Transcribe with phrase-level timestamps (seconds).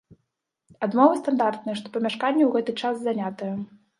[0.85, 3.53] Адмовы стандартныя, што памяшканне ў гэты час занятае.